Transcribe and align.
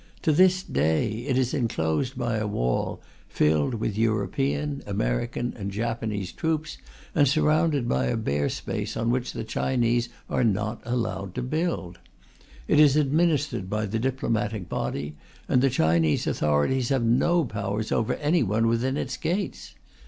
To 0.23 0.31
this 0.31 0.63
day, 0.63 1.11
it 1.27 1.37
is 1.37 1.53
enclosed 1.53 2.17
by 2.17 2.37
a 2.37 2.47
wall, 2.47 3.03
filled 3.29 3.75
with 3.75 3.95
European, 3.95 4.81
American, 4.87 5.53
and 5.55 5.69
Japanese 5.69 6.31
troops, 6.31 6.79
and 7.13 7.27
surrounded 7.27 7.87
by 7.87 8.05
a 8.05 8.17
bare 8.17 8.49
space 8.49 8.97
on 8.97 9.11
which 9.11 9.31
the 9.31 9.43
Chinese 9.43 10.09
are 10.27 10.43
not 10.43 10.81
allowed 10.85 11.35
to 11.35 11.43
build. 11.43 11.99
It 12.67 12.79
is 12.79 12.95
administered 12.95 13.69
by 13.69 13.85
the 13.85 13.99
diplomatic 13.99 14.67
body, 14.67 15.17
and 15.47 15.61
the 15.61 15.69
Chinese 15.69 16.25
authorities 16.25 16.89
have 16.89 17.03
no 17.03 17.45
powers 17.45 17.91
over 17.91 18.15
anyone 18.15 18.65
within 18.65 18.97
its 18.97 19.17
gates. 19.17 19.75